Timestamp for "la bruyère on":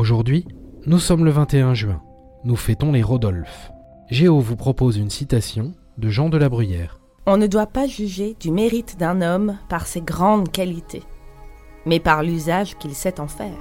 6.38-7.36